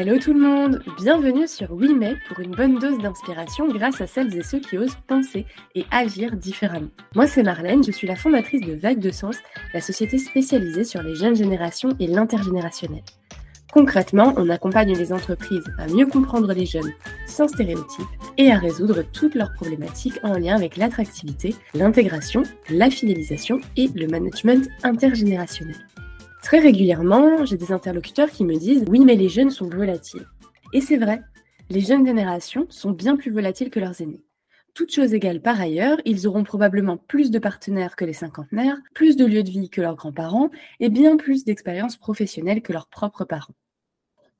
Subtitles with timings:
[0.00, 4.06] Hello tout le monde, bienvenue sur Oui mais pour une bonne dose d'inspiration grâce à
[4.06, 6.90] celles et ceux qui osent penser et agir différemment.
[7.16, 9.34] Moi c'est Marlène, je suis la fondatrice de Vague de Sens,
[9.74, 13.02] la société spécialisée sur les jeunes générations et l'intergénérationnel.
[13.72, 16.92] Concrètement, on accompagne les entreprises à mieux comprendre les jeunes
[17.26, 18.06] sans stéréotypes
[18.36, 24.06] et à résoudre toutes leurs problématiques en lien avec l'attractivité, l'intégration, la fidélisation et le
[24.06, 25.74] management intergénérationnel.
[26.48, 30.26] Très régulièrement, j'ai des interlocuteurs qui me disent Oui, mais les jeunes sont volatiles.
[30.72, 31.20] Et c'est vrai,
[31.68, 34.24] les jeunes générations sont bien plus volatiles que leurs aînés.
[34.72, 39.14] Toutes choses égales par ailleurs, ils auront probablement plus de partenaires que les cinquantenaires, plus
[39.14, 40.48] de lieux de vie que leurs grands-parents
[40.80, 43.54] et bien plus d'expériences professionnelles que leurs propres parents.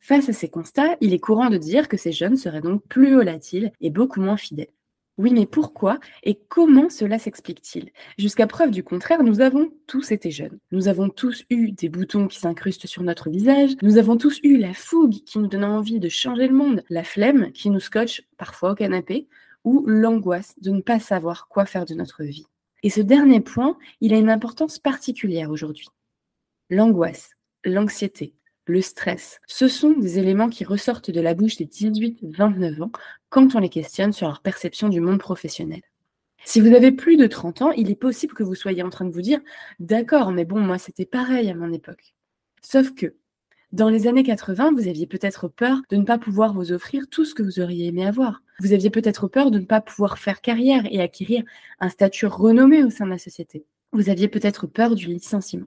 [0.01, 3.13] Face à ces constats, il est courant de dire que ces jeunes seraient donc plus
[3.13, 4.73] volatiles et beaucoup moins fidèles.
[5.19, 7.91] Oui, mais pourquoi et comment cela s'explique-t-il?
[8.19, 10.61] Jusqu'à preuve du contraire, nous avons tous été jeunes.
[10.71, 13.73] Nous avons tous eu des boutons qui s'incrustent sur notre visage.
[13.83, 17.03] Nous avons tous eu la fougue qui nous donne envie de changer le monde, la
[17.03, 19.27] flemme qui nous scotche parfois au canapé,
[19.65, 22.47] ou l'angoisse de ne pas savoir quoi faire de notre vie.
[22.85, 25.89] Et ce dernier point, il a une importance particulière aujourd'hui.
[26.71, 27.31] L'angoisse,
[27.65, 28.35] l'anxiété,
[28.69, 29.41] le stress.
[29.47, 32.93] Ce sont des éléments qui ressortent de la bouche des 18-29 ans
[33.31, 35.81] quand on les questionne sur leur perception du monde professionnel.
[36.45, 39.05] Si vous avez plus de 30 ans, il est possible que vous soyez en train
[39.05, 39.41] de vous dire
[39.81, 42.15] D'accord, mais bon, moi c'était pareil à mon époque.
[42.63, 43.15] Sauf que,
[43.73, 47.25] dans les années 80, vous aviez peut-être peur de ne pas pouvoir vous offrir tout
[47.25, 48.43] ce que vous auriez aimé avoir.
[48.61, 51.45] Vous aviez peut-être peur de ne pas pouvoir faire carrière et acquérir
[51.81, 53.67] un statut renommé au sein de la société.
[53.93, 55.67] Vous aviez peut-être peur du licenciement.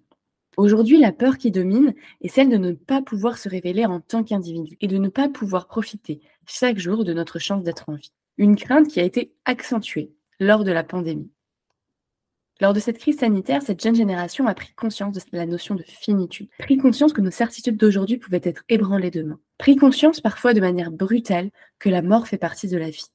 [0.58, 4.24] Aujourd'hui, la peur qui domine est celle de ne pas pouvoir se révéler en tant
[4.24, 8.12] qu'individu et de ne pas pouvoir profiter chaque jour de notre chance d'être en vie.
[8.38, 11.32] Une crainte qui a été accentuée lors de la pandémie.
[12.60, 15.84] Lors de cette crise sanitaire, cette jeune génération a pris conscience de la notion de
[15.84, 20.60] finitude, pris conscience que nos certitudes d'aujourd'hui pouvaient être ébranlées demain, pris conscience parfois de
[20.60, 23.08] manière brutale que la mort fait partie de la vie.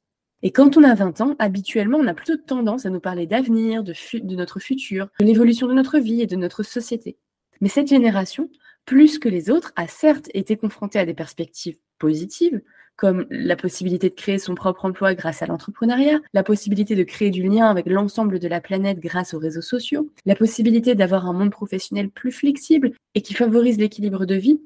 [0.42, 3.84] Et quand on a 20 ans, habituellement, on a plutôt tendance à nous parler d'avenir,
[3.84, 7.16] de, de notre futur, de l'évolution de notre vie et de notre société.
[7.60, 8.50] Mais cette génération,
[8.84, 12.60] plus que les autres, a certes été confrontée à des perspectives positives,
[12.96, 17.30] comme la possibilité de créer son propre emploi grâce à l'entrepreneuriat, la possibilité de créer
[17.30, 21.34] du lien avec l'ensemble de la planète grâce aux réseaux sociaux, la possibilité d'avoir un
[21.34, 24.62] monde professionnel plus flexible et qui favorise l'équilibre de vie.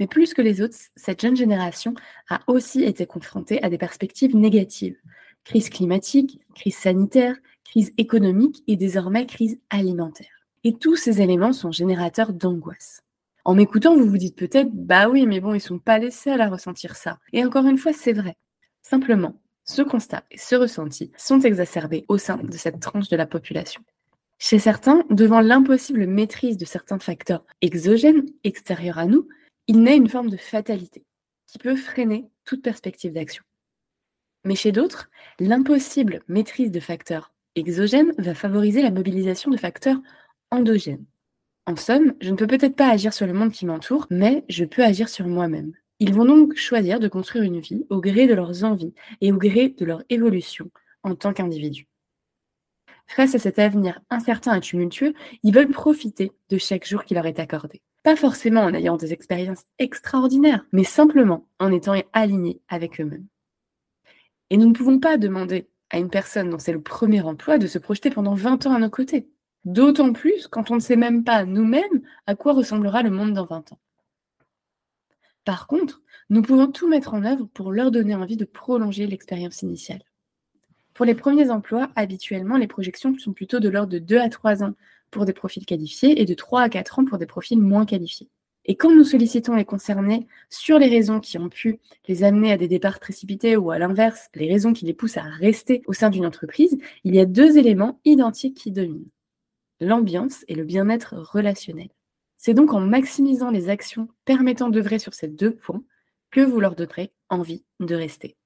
[0.00, 1.94] Mais plus que les autres, cette jeune génération
[2.28, 4.96] a aussi été confrontée à des perspectives négatives.
[5.44, 10.37] Crise climatique, crise sanitaire, crise économique et désormais crise alimentaire.
[10.64, 13.02] Et tous ces éléments sont générateurs d'angoisse.
[13.44, 16.40] En m'écoutant, vous vous dites peut-être, bah oui, mais bon, ils sont pas les seuls
[16.40, 17.18] à ressentir ça.
[17.32, 18.36] Et encore une fois, c'est vrai.
[18.82, 23.26] Simplement, ce constat et ce ressenti sont exacerbés au sein de cette tranche de la
[23.26, 23.82] population.
[24.38, 29.28] Chez certains, devant l'impossible maîtrise de certains facteurs exogènes, extérieurs à nous,
[29.66, 31.04] il naît une forme de fatalité
[31.46, 33.42] qui peut freiner toute perspective d'action.
[34.44, 40.00] Mais chez d'autres, l'impossible maîtrise de facteurs exogènes va favoriser la mobilisation de facteurs
[40.50, 41.04] endogène.
[41.66, 44.64] En somme, je ne peux peut-être pas agir sur le monde qui m'entoure, mais je
[44.64, 45.72] peux agir sur moi-même.
[46.00, 49.36] Ils vont donc choisir de construire une vie au gré de leurs envies et au
[49.36, 50.70] gré de leur évolution
[51.02, 51.88] en tant qu'individu.
[53.08, 57.26] Face à cet avenir incertain et tumultueux, ils veulent profiter de chaque jour qui leur
[57.26, 57.82] est accordé.
[58.02, 63.26] Pas forcément en ayant des expériences extraordinaires, mais simplement en étant alignés avec eux-mêmes.
[64.50, 67.66] Et nous ne pouvons pas demander à une personne dont c'est le premier emploi de
[67.66, 69.28] se projeter pendant 20 ans à nos côtés.
[69.64, 73.44] D'autant plus quand on ne sait même pas nous-mêmes à quoi ressemblera le monde dans
[73.44, 73.78] 20 ans.
[75.44, 79.62] Par contre, nous pouvons tout mettre en œuvre pour leur donner envie de prolonger l'expérience
[79.62, 80.02] initiale.
[80.94, 84.62] Pour les premiers emplois, habituellement, les projections sont plutôt de l'ordre de 2 à 3
[84.62, 84.74] ans
[85.10, 88.28] pour des profils qualifiés et de 3 à 4 ans pour des profils moins qualifiés.
[88.66, 92.58] Et quand nous sollicitons les concernés sur les raisons qui ont pu les amener à
[92.58, 96.10] des départs précipités ou à l'inverse, les raisons qui les poussent à rester au sein
[96.10, 99.08] d'une entreprise, il y a deux éléments identiques qui dominent
[99.80, 101.88] l'ambiance et le bien-être relationnel.
[102.36, 105.82] C'est donc en maximisant les actions permettant d'œuvrer sur ces deux points
[106.30, 108.36] que vous leur donnerez envie de rester.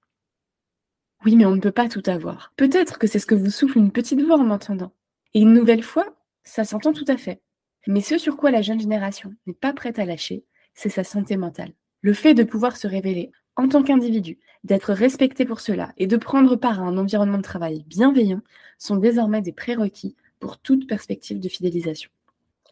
[1.24, 2.52] Oui, mais on ne peut pas tout avoir.
[2.56, 4.92] Peut-être que c'est ce que vous souffle une petite voix en m'entendant.
[5.34, 7.40] Et une nouvelle fois, ça s'entend tout à fait.
[7.86, 10.44] Mais ce sur quoi la jeune génération n'est pas prête à lâcher,
[10.74, 11.72] c'est sa santé mentale.
[12.00, 16.16] Le fait de pouvoir se révéler en tant qu'individu, d'être respecté pour cela et de
[16.16, 18.40] prendre part à un environnement de travail bienveillant
[18.78, 22.10] sont désormais des prérequis pour toute perspective de fidélisation.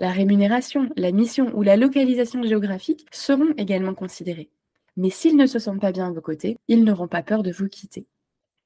[0.01, 4.51] La rémunération, la mission ou la localisation géographique seront également considérés.
[4.97, 7.53] Mais s'ils ne se sentent pas bien à vos côtés, ils n'auront pas peur de
[7.53, 8.07] vous quitter.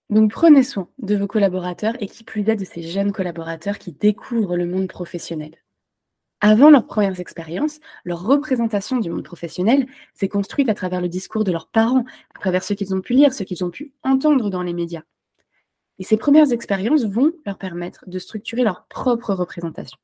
[0.08, 3.92] Donc prenez soin de vos collaborateurs et qui plus est de ces jeunes collaborateurs qui
[3.92, 5.52] découvrent le monde professionnel.
[6.40, 11.44] Avant leurs premières expériences, leur représentation du monde professionnel s'est construite à travers le discours
[11.44, 12.04] de leurs parents,
[12.34, 15.02] à travers ce qu'ils ont pu lire, ce qu'ils ont pu entendre dans les médias.
[15.98, 19.98] Et ces premières expériences vont leur permettre de structurer leur propre représentation.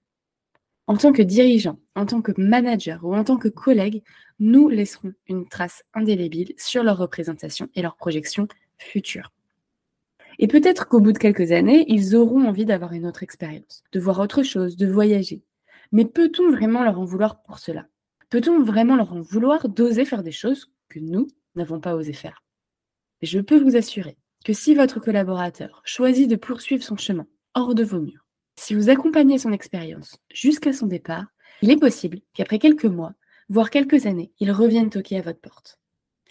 [0.87, 4.03] En tant que dirigeant, en tant que manager ou en tant que collègue,
[4.39, 8.49] nous laisserons une trace indélébile sur leur représentation et leur projection
[8.79, 9.31] future.
[10.39, 14.01] Et peut-être qu'au bout de quelques années, ils auront envie d'avoir une autre expérience, de
[14.01, 15.43] voir autre chose, de voyager.
[15.93, 17.87] Mais peut-on vraiment leur en vouloir pour cela?
[18.31, 22.43] Peut-on vraiment leur en vouloir d'oser faire des choses que nous n'avons pas osé faire?
[23.23, 27.85] Je peux vous assurer que si votre collaborateur choisit de poursuivre son chemin hors de
[27.85, 28.27] vos murs,
[28.57, 31.27] si vous accompagnez son expérience jusqu'à son départ,
[31.63, 33.15] il est possible qu'après quelques mois,
[33.49, 35.79] voire quelques années, il revienne toquer à votre porte.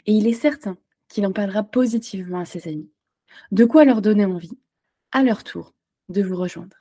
[0.06, 0.77] Et il est certain
[1.07, 2.91] qu'il en parlera positivement à ses amis.
[3.51, 4.57] De quoi leur donner envie,
[5.11, 5.73] à leur tour,
[6.09, 6.77] de vous rejoindre.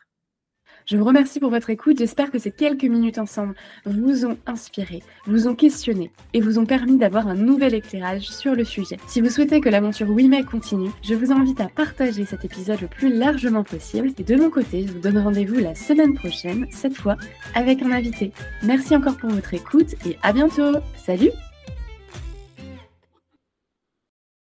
[0.90, 1.98] Je vous remercie pour votre écoute.
[1.98, 3.54] J'espère que ces quelques minutes ensemble
[3.84, 8.54] vous ont inspiré, vous ont questionné et vous ont permis d'avoir un nouvel éclairage sur
[8.54, 8.96] le sujet.
[9.06, 12.88] Si vous souhaitez que l'aventure WeMake continue, je vous invite à partager cet épisode le
[12.88, 14.12] plus largement possible.
[14.18, 17.16] Et de mon côté, je vous donne rendez-vous la semaine prochaine, cette fois
[17.54, 18.32] avec un invité.
[18.62, 20.72] Merci encore pour votre écoute et à bientôt.
[20.96, 21.32] Salut